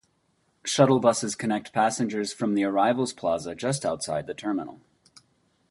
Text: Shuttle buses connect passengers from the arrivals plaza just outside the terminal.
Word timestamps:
Shuttle 0.65 0.99
buses 0.99 1.35
connect 1.35 1.73
passengers 1.73 2.33
from 2.33 2.55
the 2.55 2.63
arrivals 2.63 3.13
plaza 3.13 3.53
just 3.53 3.85
outside 3.85 4.25
the 4.25 4.33
terminal. 4.33 4.81